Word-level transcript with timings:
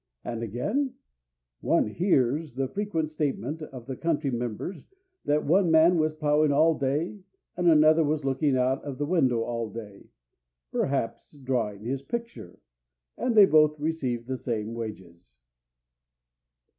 And 0.23 0.41
again: 0.41 0.95
"One 1.59 1.85
hears 1.85 2.55
the 2.55 2.67
frequent 2.67 3.11
statement 3.11 3.61
of 3.61 3.85
the 3.85 3.95
country 3.95 4.31
members 4.31 4.87
that 5.25 5.45
one 5.45 5.69
man 5.69 5.99
was 5.99 6.15
ploughing 6.15 6.51
all 6.51 6.75
day 6.79 7.19
and 7.55 7.67
another 7.67 8.03
was 8.03 8.25
looking 8.25 8.57
out 8.57 8.83
of 8.83 8.97
the 8.97 9.05
window 9.05 9.43
all 9.43 9.69
day 9.69 10.09
perhaps 10.71 11.37
drawing 11.37 11.83
his 11.83 12.01
picture, 12.01 12.57
and 13.15 13.35
they 13.35 13.45
both 13.45 13.79
received 13.79 14.25
the 14.25 14.37
same 14.37 14.73
wages." 14.73 15.35